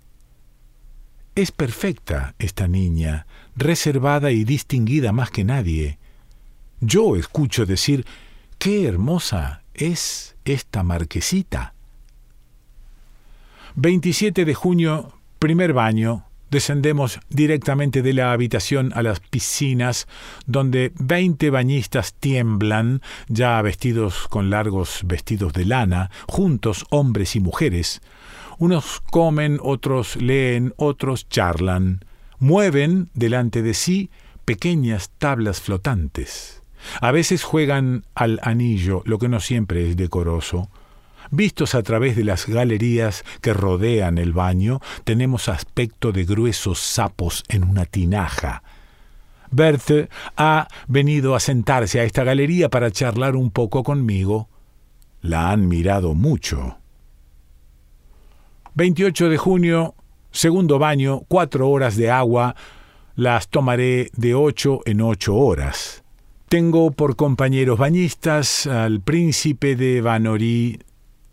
Es 1.34 1.50
perfecta 1.50 2.36
esta 2.38 2.68
niña, 2.68 3.26
reservada 3.56 4.30
y 4.30 4.44
distinguida 4.44 5.12
más 5.12 5.30
que 5.30 5.44
nadie. 5.44 5.98
Yo 6.80 7.16
escucho 7.16 7.66
decir, 7.66 8.04
qué 8.58 8.86
hermosa 8.86 9.62
es 9.74 10.36
esta 10.44 10.82
marquesita. 10.82 11.74
27 13.76 14.44
de 14.44 14.54
junio, 14.54 15.12
primer 15.38 15.72
baño. 15.72 16.24
Descendemos 16.50 17.18
directamente 17.30 18.00
de 18.02 18.12
la 18.12 18.30
habitación 18.30 18.92
a 18.94 19.02
las 19.02 19.18
piscinas, 19.18 20.06
donde 20.46 20.92
veinte 20.96 21.50
bañistas 21.50 22.14
tiemblan, 22.14 23.02
ya 23.26 23.60
vestidos 23.60 24.28
con 24.28 24.50
largos 24.50 25.00
vestidos 25.04 25.52
de 25.52 25.64
lana, 25.64 26.12
juntos 26.28 26.86
hombres 26.90 27.34
y 27.34 27.40
mujeres. 27.40 28.02
Unos 28.58 29.00
comen, 29.10 29.58
otros 29.60 30.14
leen, 30.14 30.72
otros 30.76 31.28
charlan. 31.28 32.04
Mueven 32.44 33.08
delante 33.14 33.62
de 33.62 33.72
sí 33.72 34.10
pequeñas 34.44 35.08
tablas 35.16 35.62
flotantes. 35.62 36.62
A 37.00 37.10
veces 37.10 37.42
juegan 37.42 38.04
al 38.14 38.38
anillo, 38.42 39.00
lo 39.06 39.18
que 39.18 39.30
no 39.30 39.40
siempre 39.40 39.88
es 39.88 39.96
decoroso. 39.96 40.68
Vistos 41.30 41.74
a 41.74 41.82
través 41.82 42.16
de 42.16 42.24
las 42.24 42.46
galerías 42.46 43.24
que 43.40 43.54
rodean 43.54 44.18
el 44.18 44.34
baño, 44.34 44.82
tenemos 45.04 45.48
aspecto 45.48 46.12
de 46.12 46.26
gruesos 46.26 46.80
sapos 46.80 47.44
en 47.48 47.64
una 47.64 47.86
tinaja. 47.86 48.62
Berthe 49.50 50.10
ha 50.36 50.68
venido 50.86 51.34
a 51.34 51.40
sentarse 51.40 51.98
a 51.98 52.04
esta 52.04 52.24
galería 52.24 52.68
para 52.68 52.90
charlar 52.90 53.36
un 53.36 53.50
poco 53.52 53.82
conmigo. 53.82 54.50
La 55.22 55.50
han 55.50 55.66
mirado 55.66 56.12
mucho. 56.12 56.76
28 58.74 59.30
de 59.30 59.38
junio, 59.38 59.94
segundo 60.34 60.78
baño, 60.78 61.22
cuatro 61.28 61.70
horas 61.70 61.96
de 61.96 62.10
agua, 62.10 62.54
las 63.14 63.48
tomaré 63.48 64.10
de 64.14 64.34
ocho 64.34 64.80
en 64.84 65.00
ocho 65.00 65.36
horas. 65.36 66.02
Tengo 66.48 66.90
por 66.90 67.16
compañeros 67.16 67.78
bañistas 67.78 68.66
al 68.66 69.00
príncipe 69.00 69.76
de 69.76 70.02
Vanory 70.02 70.80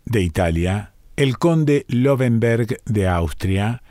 de 0.04 0.22
Italia, 0.22 0.92
el 1.16 1.36
conde 1.38 1.84
Lovenberg 1.88 2.78
de 2.86 3.08
Austria, 3.08 3.82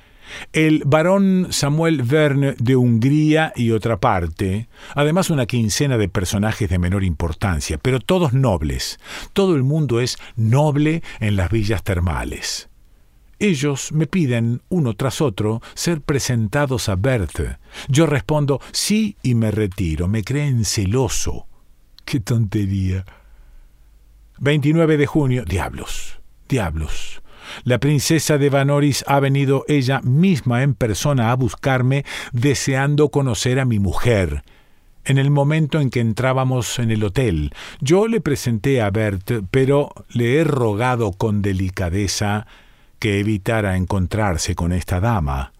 el 0.53 0.84
barón 0.86 1.48
Samuel 1.51 2.03
Verne 2.03 2.56
de 2.58 2.76
Hungría 2.78 3.52
y 3.56 3.71
otra 3.71 4.00
parte, 4.00 4.67
además 4.95 5.30
una 5.30 5.45
quincena 5.45 5.97
de 5.97 6.10
personajes 6.10 6.69
de 6.69 6.80
menor 6.80 7.04
importancia, 7.04 7.78
pero 7.78 8.00
todos 8.00 8.34
nobles. 8.34 9.00
Todo 9.34 9.56
el 9.56 9.63
mundo 9.63 10.00
es 10.00 10.17
noble 10.36 11.04
en 11.19 11.36
las 11.36 11.52
villas 11.52 11.84
termales. 11.84 12.70
Ellos 13.41 13.91
me 13.91 14.06
piden, 14.06 14.62
uno 14.69 14.93
tras 14.93 15.19
otro, 15.19 15.63
ser 15.73 16.01
presentados 16.01 16.89
a 16.89 16.95
Berthe. 16.95 17.58
Yo 17.88 18.06
respondo 18.06 18.62
sí 18.71 19.17
y 19.23 19.34
me 19.34 19.49
retiro. 19.49 20.08
Me 20.08 20.23
creen 20.23 20.63
celoso. 20.63 21.47
¡Qué 22.06 22.19
tontería! 22.19 23.04
29 24.38 24.95
de 24.95 25.08
junio. 25.08 25.43
Diablos, 25.43 26.19
diablos. 26.47 27.23
La 27.63 27.80
princesa 27.80 28.38
de 28.38 28.51
Vanoris 28.51 29.04
ha 29.08 29.19
venido 29.19 29.65
ella 29.67 30.01
misma 30.01 30.62
en 30.62 30.75
persona 30.75 31.32
a 31.32 31.36
buscarme, 31.36 32.06
deseando 32.34 33.10
conocer 33.10 33.60
a 33.60 33.65
mi 33.65 33.80
mujer. 33.80 34.43
En 35.04 35.17
el 35.17 35.32
momento 35.32 35.80
en 35.80 35.89
que 35.89 35.99
entrábamos 35.99 36.77
en 36.77 36.91
el 36.91 37.04
hotel, 37.04 37.56
yo 37.80 38.08
le 38.08 38.21
presenté 38.21 38.84
a 38.84 38.91
Berthe, 38.91 39.41
pero 39.49 39.91
le 40.10 40.36
he 40.36 40.43
rogado 40.43 41.12
con 41.12 41.41
delicadeza 41.41 42.45
que 43.01 43.19
evitara 43.19 43.77
encontrarse 43.77 44.53
con 44.53 44.71
esta 44.71 44.99
dama. 44.99 45.53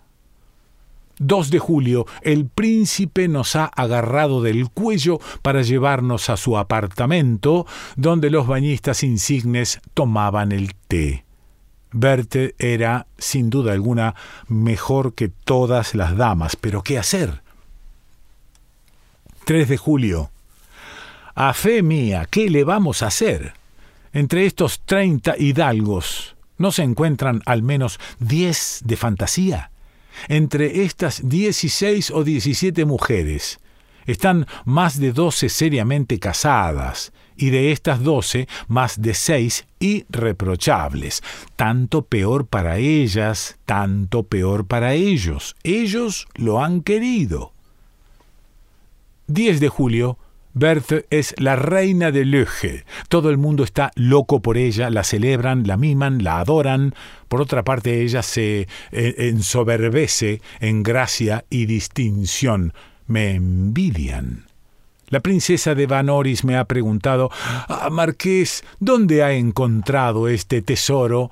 2 1.18 1.50
de 1.50 1.58
julio, 1.58 2.06
el 2.22 2.46
príncipe 2.46 3.28
nos 3.28 3.56
ha 3.56 3.66
agarrado 3.66 4.44
del 4.44 4.70
cuello 4.70 5.20
para 5.42 5.64
llevarnos 5.64 6.30
a 6.30 6.38
su 6.38 6.56
apartamento, 6.56 7.66
donde 7.96 8.30
los 8.30 8.46
bañistas 8.46 9.02
insignes 9.02 9.82
tomaban 9.96 10.52
el 10.52 10.76
té. 10.88 11.26
Berthe 11.92 12.54
era, 12.60 13.08
sin 13.18 13.50
duda 13.50 13.74
alguna, 13.74 14.14
mejor 14.48 15.16
que 15.16 15.30
todas 15.30 15.96
las 15.96 16.16
damas, 16.16 16.56
pero 16.56 16.84
¿qué 16.84 17.00
hacer? 17.00 17.42
3 19.46 19.68
de 19.68 19.78
julio. 19.78 20.30
A 21.34 21.54
fe 21.54 21.82
mía, 21.82 22.28
¿qué 22.30 22.52
le 22.52 22.64
vamos 22.64 23.02
a 23.02 23.08
hacer? 23.08 23.54
Entre 24.14 24.46
estos 24.46 24.82
treinta 24.86 25.36
hidalgos, 25.38 26.36
¿No 26.62 26.72
se 26.72 26.84
encuentran 26.84 27.42
al 27.48 27.64
menos 27.64 28.00
diez 28.20 28.82
de 28.86 28.96
fantasía? 28.96 29.72
Entre 30.28 30.84
estas 30.84 31.28
dieciséis 31.28 32.12
o 32.12 32.24
diecisiete 32.24 32.86
mujeres 32.86 33.60
están 34.06 34.46
más 34.64 35.00
de 35.00 35.12
doce 35.12 35.50
seriamente 35.50 36.20
casadas, 36.20 37.14
y 37.36 37.50
de 37.50 37.72
estas 37.72 38.04
doce 38.04 38.48
más 38.68 39.02
de 39.02 39.16
seis 39.16 39.66
irreprochables. 39.80 41.24
Tanto 41.56 42.04
peor 42.04 42.46
para 42.46 42.78
ellas, 42.78 43.58
tanto 43.66 44.22
peor 44.22 44.68
para 44.68 44.94
ellos. 44.94 45.56
Ellos 45.64 46.28
lo 46.36 46.64
han 46.64 46.82
querido. 46.82 47.54
10 49.26 49.60
de 49.60 49.70
julio 49.70 50.20
Berthe 50.54 51.06
es 51.10 51.34
la 51.38 51.56
reina 51.56 52.12
de 52.12 52.26
Löge. 52.26 52.86
Todo 53.08 53.30
el 53.30 53.38
mundo 53.38 53.64
está 53.64 53.92
loco 53.96 54.42
por 54.42 54.58
ella, 54.58 54.90
la 54.90 55.04
celebran, 55.04 55.66
la 55.66 55.78
miman, 55.78 56.24
la 56.24 56.40
adoran. 56.40 56.94
Por 57.28 57.42
otra 57.42 57.64
parte, 57.64 58.02
ella 58.02 58.22
se 58.22 58.68
eh, 58.92 59.16
ensoberbece 59.18 60.42
en 60.60 60.84
gracia 60.84 61.46
y 61.50 61.66
distinción. 61.66 62.74
Me 63.08 63.32
envidian. 63.32 64.46
La 65.08 65.20
princesa 65.20 65.76
de 65.76 65.88
Vanoris 65.88 66.44
me 66.46 66.56
ha 66.56 66.66
preguntado 66.66 67.30
Ah, 67.68 67.90
Marqués, 67.92 68.64
¿dónde 68.80 69.24
ha 69.24 69.34
encontrado 69.34 70.30
este 70.30 70.62
tesoro? 70.62 71.32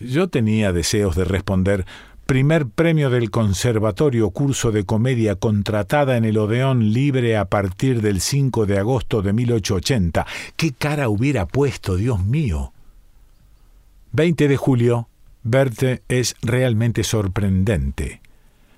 Yo 0.00 0.28
tenía 0.28 0.72
deseos 0.72 1.16
de 1.16 1.24
responder 1.24 1.86
primer 2.26 2.66
premio 2.66 3.08
del 3.08 3.30
Conservatorio 3.30 4.30
Curso 4.30 4.72
de 4.72 4.84
Comedia 4.84 5.36
contratada 5.36 6.16
en 6.16 6.24
el 6.24 6.38
Odeón 6.38 6.92
Libre 6.92 7.36
a 7.36 7.44
partir 7.44 8.02
del 8.02 8.20
5 8.20 8.66
de 8.66 8.78
agosto 8.78 9.22
de 9.22 9.32
1880. 9.32 10.26
¿Qué 10.56 10.72
cara 10.72 11.08
hubiera 11.08 11.46
puesto, 11.46 11.94
Dios 11.94 12.24
mío? 12.24 12.72
20 14.10 14.48
de 14.48 14.56
julio. 14.56 15.08
Berthe 15.44 16.02
es 16.08 16.34
realmente 16.42 17.04
sorprendente. 17.04 18.20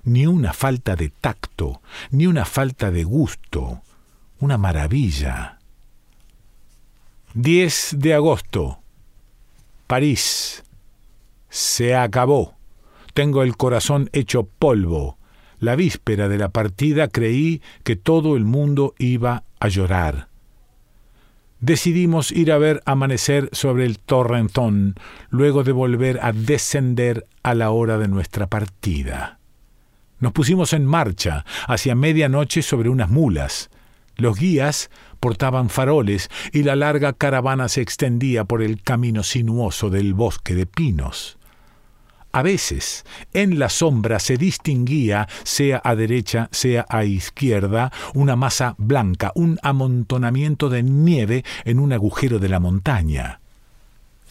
Ni 0.03 0.27
una 0.27 0.53
falta 0.53 0.95
de 0.95 1.09
tacto, 1.09 1.81
ni 2.11 2.27
una 2.27 2.45
falta 2.45 2.91
de 2.91 3.03
gusto. 3.03 3.81
Una 4.39 4.59
maravilla. 4.59 5.57
10 7.33 7.95
de 7.97 8.13
agosto. 8.13 8.79
París. 9.87 10.63
Se 11.49 11.95
acabó. 11.95 12.58
Tengo 13.13 13.43
el 13.43 13.57
corazón 13.57 14.09
hecho 14.13 14.43
polvo. 14.43 15.17
La 15.59 15.75
víspera 15.75 16.29
de 16.29 16.37
la 16.37 16.49
partida 16.49 17.07
creí 17.07 17.61
que 17.83 17.95
todo 17.95 18.37
el 18.37 18.45
mundo 18.45 18.95
iba 18.97 19.43
a 19.59 19.67
llorar. 19.67 20.29
Decidimos 21.59 22.31
ir 22.31 22.53
a 22.53 22.57
ver 22.57 22.81
amanecer 22.85 23.49
sobre 23.51 23.85
el 23.85 23.99
torrentón, 23.99 24.95
luego 25.29 25.65
de 25.65 25.73
volver 25.73 26.19
a 26.21 26.31
descender 26.31 27.27
a 27.43 27.53
la 27.53 27.71
hora 27.71 27.97
de 27.97 28.07
nuestra 28.07 28.47
partida. 28.47 29.39
Nos 30.19 30.31
pusimos 30.31 30.71
en 30.71 30.85
marcha 30.85 31.45
hacia 31.67 31.95
medianoche 31.95 32.61
sobre 32.61 32.89
unas 32.89 33.09
mulas. 33.09 33.69
Los 34.15 34.37
guías 34.37 34.89
portaban 35.19 35.69
faroles 35.69 36.29
y 36.53 36.63
la 36.63 36.77
larga 36.77 37.13
caravana 37.13 37.67
se 37.67 37.81
extendía 37.81 38.45
por 38.45 38.61
el 38.61 38.81
camino 38.81 39.23
sinuoso 39.23 39.89
del 39.89 40.13
bosque 40.13 40.55
de 40.55 40.65
pinos. 40.65 41.38
A 42.31 42.43
veces, 42.43 43.05
en 43.33 43.57
la 43.57 43.69
sombra 43.69 44.19
se 44.19 44.37
distinguía, 44.37 45.27
sea 45.43 45.81
a 45.83 45.95
derecha, 45.95 46.47
sea 46.51 46.85
a 46.87 47.03
izquierda, 47.03 47.91
una 48.13 48.35
masa 48.35 48.75
blanca, 48.77 49.31
un 49.33 49.57
amontonamiento 49.63 50.69
de 50.69 50.83
nieve 50.83 51.43
en 51.65 51.79
un 51.79 51.91
agujero 51.91 52.37
de 52.37 52.49
la 52.49 52.59
montaña. 52.59 53.41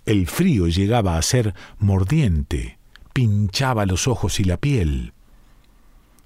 El 0.06 0.28
frío 0.28 0.68
llegaba 0.68 1.18
a 1.18 1.22
ser 1.22 1.54
mordiente, 1.78 2.78
pinchaba 3.12 3.84
los 3.84 4.06
ojos 4.06 4.38
y 4.38 4.44
la 4.44 4.58
piel. 4.58 5.12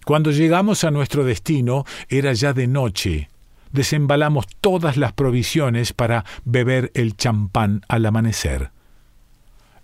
Cuando 0.05 0.31
llegamos 0.31 0.85
a 0.85 0.91
nuestro 0.91 1.25
destino 1.25 1.85
era 2.09 2.35
ya 2.35 2.53
de 2.53 2.67
noche. 2.67 3.29
Desembalamos 3.71 4.47
todas 4.61 4.99
las 4.99 5.15
provisiones 5.15 5.95
para 5.95 6.27
beber 6.45 6.91
el 6.95 7.17
champán 7.17 7.83
al 7.89 8.05
amanecer. 8.05 8.73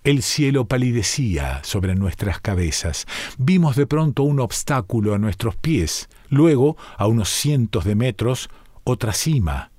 El 0.09 0.23
cielo 0.23 0.64
palidecía 0.64 1.61
sobre 1.64 1.94
nuestras 1.94 2.40
cabezas. 2.40 3.07
Vimos 3.37 3.77
de 3.77 3.87
pronto 3.87 4.23
un 4.23 4.40
obstáculo 4.40 5.12
a 5.14 5.18
nuestros 5.18 5.55
pies. 5.57 6.09
Luego, 6.31 6.79
a 6.97 7.07
unos 7.07 7.29
cientos 7.29 7.85
de 7.85 7.94
metros, 7.94 8.49
otra 8.85 9.12
cima. 9.12 9.71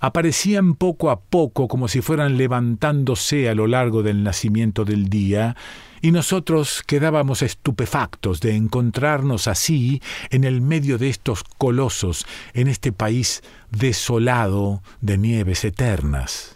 Aparecían 0.00 0.74
poco 0.74 1.10
a 1.10 1.18
poco 1.18 1.66
como 1.66 1.88
si 1.88 2.02
fueran 2.02 2.36
levantándose 2.36 3.48
a 3.48 3.56
lo 3.56 3.66
largo 3.66 4.04
del 4.04 4.22
nacimiento 4.22 4.84
del 4.84 5.08
día, 5.08 5.56
y 6.00 6.12
nosotros 6.12 6.84
quedábamos 6.86 7.42
estupefactos 7.42 8.38
de 8.38 8.54
encontrarnos 8.54 9.48
así 9.48 10.00
en 10.30 10.44
el 10.44 10.60
medio 10.60 10.98
de 10.98 11.08
estos 11.08 11.42
colosos, 11.42 12.26
en 12.54 12.68
este 12.68 12.92
país 12.92 13.42
desolado 13.72 14.84
de 15.00 15.18
nieves 15.18 15.64
eternas. 15.64 16.51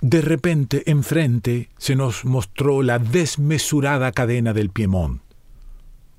De 0.00 0.20
repente, 0.20 0.90
enfrente, 0.90 1.70
se 1.78 1.96
nos 1.96 2.24
mostró 2.24 2.82
la 2.82 2.98
desmesurada 2.98 4.12
cadena 4.12 4.52
del 4.52 4.70
Piemont. 4.70 5.22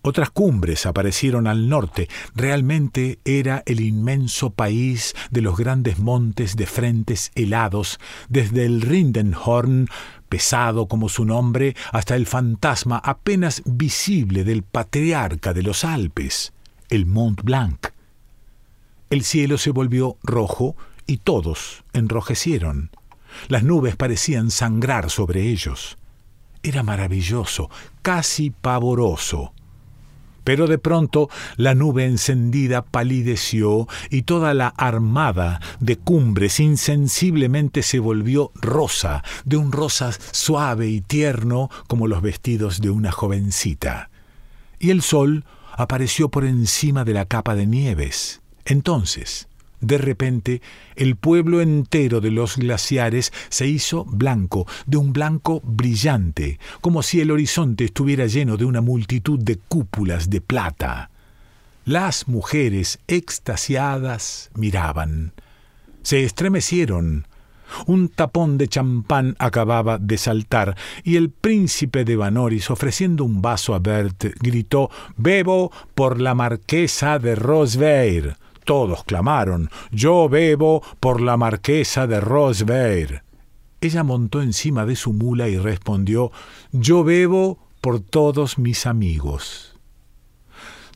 Otras 0.02 0.30
cumbres 0.30 0.86
aparecieron 0.86 1.48
al 1.48 1.68
norte. 1.68 2.08
Realmente 2.34 3.20
era 3.26 3.62
el 3.66 3.82
inmenso 3.82 4.52
país 4.52 5.14
de 5.32 5.42
los 5.42 5.58
grandes 5.58 6.00
montes 6.00 6.56
de 6.56 6.66
frentes 6.66 7.32
helados, 7.36 8.00
desde 8.30 8.66
el 8.66 8.82
Rindenhorn, 8.82 9.90
pesado 10.30 10.88
como 10.88 11.10
su 11.10 11.26
nombre, 11.26 11.76
hasta 11.92 12.16
el 12.16 12.26
fantasma 12.26 12.98
apenas 13.04 13.62
visible 13.66 14.44
del 14.44 14.64
patriarca 14.64 15.54
de 15.54 15.64
los 15.64 15.84
Alpes, 15.84 16.54
el 16.90 17.06
Mont 17.06 17.42
Blanc. 17.44 17.88
El 19.10 19.24
cielo 19.24 19.58
se 19.58 19.72
volvió 19.72 20.18
rojo 20.24 20.76
y 21.06 21.18
todos 21.18 21.84
enrojecieron. 21.94 22.92
Las 23.48 23.64
nubes 23.64 23.96
parecían 23.96 24.52
sangrar 24.52 25.10
sobre 25.10 25.50
ellos. 25.50 25.98
Era 26.64 26.84
maravilloso, 26.84 27.70
casi 28.02 28.50
pavoroso. 28.50 29.54
Pero 30.44 30.68
de 30.68 30.78
pronto 30.78 31.30
la 31.58 31.76
nube 31.76 32.06
encendida 32.06 32.82
palideció 32.82 33.86
y 34.10 34.22
toda 34.22 34.54
la 34.54 34.70
armada 34.70 35.60
de 35.82 35.98
cumbres 35.98 36.62
insensiblemente 36.62 37.84
se 37.84 38.00
volvió 38.00 38.52
rosa, 38.56 39.26
de 39.44 39.58
un 39.58 39.74
rosa 39.74 40.12
suave 40.32 40.88
y 40.88 41.02
tierno 41.02 41.70
como 41.88 42.08
los 42.08 42.22
vestidos 42.22 42.80
de 42.80 42.90
una 42.92 43.12
jovencita. 43.12 44.10
Y 44.80 44.92
el 44.92 45.02
sol 45.02 45.44
apareció 45.74 46.30
por 46.30 46.46
encima 46.46 47.04
de 47.04 47.14
la 47.14 47.26
capa 47.26 47.54
de 47.54 47.66
nieves. 47.68 48.42
Entonces, 48.64 49.47
de 49.80 49.98
repente, 49.98 50.62
el 50.96 51.16
pueblo 51.16 51.62
entero 51.62 52.20
de 52.20 52.32
los 52.32 52.58
glaciares 52.58 53.32
se 53.50 53.68
hizo 53.68 54.06
blanco, 54.06 54.66
de 54.86 54.98
un 54.98 55.14
blanco 55.14 55.62
brillante, 55.64 56.60
como 56.82 57.04
si 57.04 57.22
el 57.22 57.32
horizonte 57.32 57.86
estuviera 57.86 58.26
lleno 58.26 58.58
de 58.58 58.66
una 58.66 58.82
multitud 58.82 59.40
de 59.40 59.58
cúpulas 59.58 60.30
de 60.30 60.42
plata. 60.42 61.12
Las 61.86 62.28
mujeres 62.28 63.00
extasiadas 63.08 64.50
miraban. 64.56 65.34
Se 66.02 66.24
estremecieron. 66.24 67.28
Un 67.86 68.10
tapón 68.10 68.58
de 68.58 68.68
champán 68.68 69.36
acababa 69.40 69.98
de 69.98 70.18
saltar, 70.18 70.76
y 71.04 71.18
el 71.18 71.30
príncipe 71.30 72.04
de 72.04 72.16
Vanoris, 72.16 72.72
ofreciendo 72.72 73.26
un 73.26 73.42
vaso 73.42 73.76
a 73.76 73.80
Bert, 73.80 74.26
gritó 74.40 74.90
Bebo 75.18 75.72
por 75.94 76.20
la 76.20 76.34
marquesa 76.34 77.20
de 77.20 77.36
Rosveir. 77.36 78.38
Todos 78.68 79.06
clamaron 79.06 79.70
Yo 79.92 80.28
bebo 80.28 80.84
por 81.00 81.22
la 81.22 81.38
marquesa 81.38 82.06
de 82.06 82.20
Rosveir. 82.20 83.24
Ella 83.80 84.04
montó 84.04 84.42
encima 84.42 84.86
de 84.86 84.98
su 84.98 85.14
mula 85.14 85.48
y 85.48 85.58
respondió 85.58 86.34
Yo 86.74 87.06
bebo 87.06 87.60
por 87.80 88.02
todos 88.02 88.58
mis 88.58 88.86
amigos. 88.86 89.74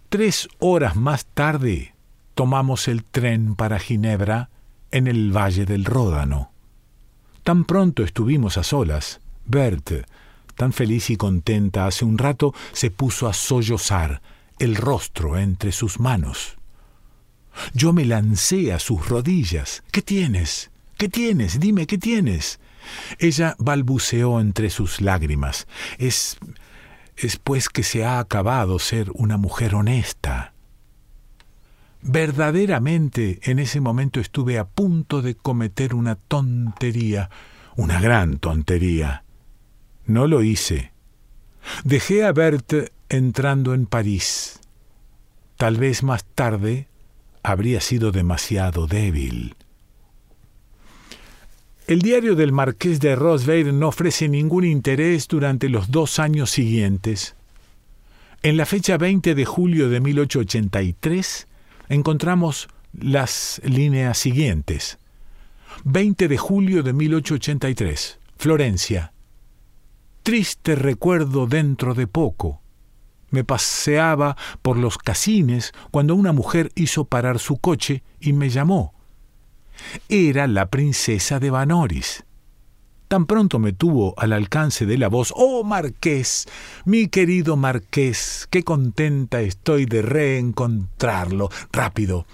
Tres 0.09 0.49
horas 0.59 0.97
más 0.97 1.23
tarde 1.23 1.95
tomamos 2.33 2.89
el 2.89 3.05
tren 3.05 3.55
para 3.55 3.79
Ginebra 3.79 4.49
en 4.91 5.07
el 5.07 5.31
Valle 5.31 5.63
del 5.65 5.85
Ródano. 5.85 6.51
Tan 7.43 7.63
pronto 7.63 8.03
estuvimos 8.03 8.57
a 8.57 8.63
solas, 8.63 9.21
Bert, 9.45 9.91
tan 10.55 10.73
feliz 10.73 11.09
y 11.09 11.15
contenta 11.15 11.87
hace 11.87 12.03
un 12.03 12.17
rato, 12.17 12.53
se 12.73 12.91
puso 12.91 13.29
a 13.29 13.33
sollozar, 13.33 14.21
el 14.59 14.75
rostro 14.75 15.37
entre 15.37 15.71
sus 15.71 16.01
manos. 16.01 16.57
Yo 17.73 17.93
me 17.93 18.05
lancé 18.05 18.73
a 18.73 18.79
sus 18.79 19.07
rodillas. 19.07 19.83
¿Qué 19.91 20.01
tienes? 20.01 20.71
¿Qué 20.97 21.09
tienes? 21.09 21.59
Dime, 21.59 21.87
¿qué 21.87 21.97
tienes? 21.97 22.59
Ella 23.19 23.55
balbuceó 23.59 24.39
entre 24.39 24.69
sus 24.69 25.01
lágrimas. 25.01 25.67
Es. 25.97 26.37
es 27.15 27.37
pues 27.37 27.69
que 27.69 27.83
se 27.83 28.05
ha 28.05 28.19
acabado 28.19 28.79
ser 28.79 29.11
una 29.13 29.37
mujer 29.37 29.75
honesta. 29.75 30.53
Verdaderamente 32.03 33.39
en 33.43 33.59
ese 33.59 33.79
momento 33.79 34.19
estuve 34.19 34.57
a 34.57 34.65
punto 34.67 35.21
de 35.21 35.35
cometer 35.35 35.93
una 35.93 36.15
tontería, 36.15 37.29
una 37.75 38.01
gran 38.01 38.39
tontería. 38.39 39.23
No 40.05 40.25
lo 40.25 40.41
hice. 40.41 40.91
Dejé 41.83 42.25
a 42.25 42.31
Berthe 42.31 42.91
entrando 43.09 43.75
en 43.75 43.85
París. 43.85 44.59
Tal 45.57 45.77
vez 45.77 46.01
más 46.01 46.25
tarde 46.25 46.87
habría 47.43 47.81
sido 47.81 48.11
demasiado 48.11 48.87
débil. 48.87 49.55
El 51.87 52.01
diario 52.01 52.35
del 52.35 52.51
marqués 52.51 52.99
de 52.99 53.15
Rosveir 53.15 53.73
no 53.73 53.89
ofrece 53.89 54.29
ningún 54.29 54.65
interés 54.65 55.27
durante 55.27 55.67
los 55.67 55.91
dos 55.91 56.19
años 56.19 56.51
siguientes. 56.51 57.35
En 58.43 58.55
la 58.57 58.65
fecha 58.65 58.97
20 58.97 59.35
de 59.35 59.45
julio 59.45 59.89
de 59.89 59.99
1883 59.99 61.47
encontramos 61.89 62.69
las 62.93 63.61
líneas 63.63 64.17
siguientes. 64.17 64.99
20 65.83 66.27
de 66.27 66.37
julio 66.37 66.83
de 66.83 66.93
1883, 66.93 68.19
Florencia. 68.37 69.13
Triste 70.23 70.75
recuerdo 70.75 71.47
dentro 71.47 71.93
de 71.93 72.07
poco. 72.07 72.60
Me 73.31 73.43
paseaba 73.43 74.37
por 74.61 74.77
los 74.77 74.97
casines 74.97 75.73
cuando 75.89 76.15
una 76.15 76.33
mujer 76.33 76.71
hizo 76.75 77.05
parar 77.05 77.39
su 77.39 77.57
coche 77.57 78.03
y 78.19 78.33
me 78.33 78.49
llamó. 78.49 78.93
Era 80.09 80.47
la 80.47 80.67
princesa 80.67 81.39
de 81.39 81.49
Vanoris. 81.49 82.23
Tan 83.07 83.25
pronto 83.25 83.59
me 83.59 83.73
tuvo 83.73 84.13
al 84.17 84.31
alcance 84.31 84.85
de 84.85 84.97
la 84.97 85.09
voz, 85.09 85.33
Oh 85.35 85.65
Marqués, 85.65 86.47
mi 86.85 87.09
querido 87.09 87.57
Marqués, 87.57 88.47
qué 88.49 88.63
contenta 88.63 89.41
estoy 89.41 89.85
de 89.85 90.01
reencontrarlo. 90.01 91.49
Rápido, 91.73 92.25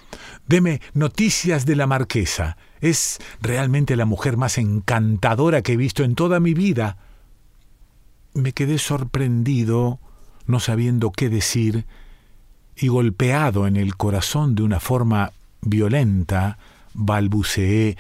deme 0.48 0.82
noticias 0.94 1.66
de 1.66 1.78
la 1.78 1.88
Marquesa. 1.88 2.58
Es 2.80 3.18
realmente 3.42 3.96
la 3.96 4.06
mujer 4.06 4.38
más 4.38 4.60
encantadora 4.60 5.64
que 5.64 5.74
he 5.74 5.78
visto 5.78 6.04
en 6.04 6.14
toda 6.14 6.40
mi 6.40 6.54
vida. 6.54 6.98
Me 8.36 8.54
quedé 8.54 8.78
sorprendido 8.78 10.00
no 10.48 10.60
sabiendo 10.60 11.12
qué 11.12 11.30
decir, 11.30 11.86
y 12.76 12.88
golpeado 12.88 13.68
en 13.68 13.76
el 13.76 13.96
corazón 13.98 14.56
de 14.56 14.64
una 14.64 14.80
forma 14.80 15.34
violenta, 15.62 16.58
balbuceé 16.94 17.98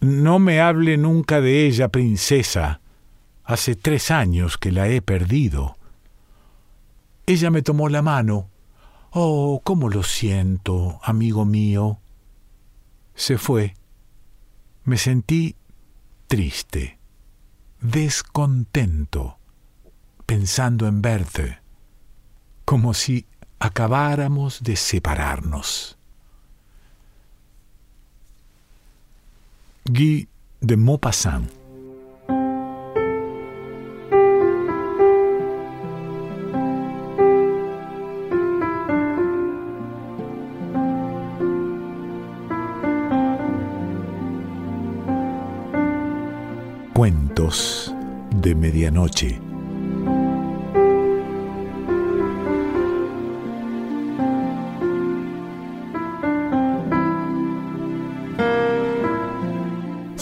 No 0.00 0.38
me 0.38 0.60
hable 0.60 0.96
nunca 0.96 1.40
de 1.40 1.66
ella, 1.66 1.88
princesa. 1.88 2.80
Hace 3.44 3.74
tres 3.74 4.10
años 4.10 4.58
que 4.58 4.72
la 4.72 4.88
he 4.88 5.02
perdido. 5.02 5.76
Ella 7.26 7.50
me 7.50 7.62
tomó 7.62 7.88
la 7.88 8.02
mano. 8.02 8.48
Oh, 9.10 9.60
cómo 9.64 9.88
lo 9.88 10.02
siento, 10.02 11.00
amigo 11.02 11.44
mío. 11.44 11.98
Se 13.14 13.36
fue. 13.36 13.74
Me 14.84 14.96
sentí 14.96 15.56
triste, 16.28 16.98
descontento 17.80 19.37
pensando 20.28 20.86
en 20.86 21.00
verte. 21.00 21.58
como 22.66 22.92
si 22.92 23.24
acabáramos 23.58 24.62
de 24.62 24.76
separarnos. 24.76 25.96
Guy 29.86 30.28
de 30.60 30.76
Maupassant 30.76 31.50
Cuentos 46.92 47.94
de 48.36 48.54
Medianoche. 48.54 49.47